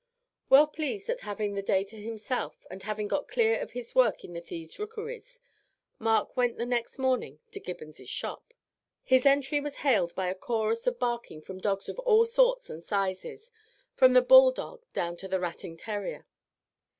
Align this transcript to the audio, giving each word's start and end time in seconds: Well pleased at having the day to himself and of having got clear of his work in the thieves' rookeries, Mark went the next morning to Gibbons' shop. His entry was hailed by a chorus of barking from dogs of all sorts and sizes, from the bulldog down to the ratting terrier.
Well 0.49 0.65
pleased 0.65 1.09
at 1.11 1.19
having 1.21 1.53
the 1.53 1.61
day 1.61 1.83
to 1.83 2.01
himself 2.01 2.65
and 2.71 2.81
of 2.81 2.85
having 2.87 3.07
got 3.07 3.27
clear 3.27 3.59
of 3.59 3.73
his 3.73 3.93
work 3.93 4.23
in 4.23 4.33
the 4.33 4.41
thieves' 4.41 4.79
rookeries, 4.79 5.39
Mark 5.99 6.35
went 6.35 6.57
the 6.57 6.65
next 6.65 6.97
morning 6.97 7.37
to 7.51 7.59
Gibbons' 7.59 8.09
shop. 8.09 8.51
His 9.03 9.27
entry 9.27 9.59
was 9.61 9.75
hailed 9.85 10.15
by 10.15 10.27
a 10.29 10.33
chorus 10.33 10.87
of 10.87 10.97
barking 10.97 11.39
from 11.43 11.59
dogs 11.61 11.87
of 11.87 11.99
all 11.99 12.25
sorts 12.25 12.67
and 12.67 12.83
sizes, 12.83 13.51
from 13.93 14.13
the 14.13 14.23
bulldog 14.23 14.83
down 14.91 15.17
to 15.17 15.27
the 15.27 15.39
ratting 15.39 15.77
terrier. 15.77 16.25